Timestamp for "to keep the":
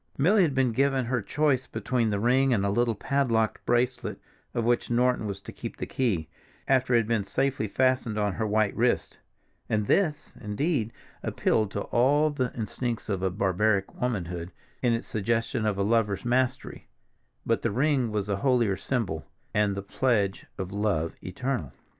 5.41-5.85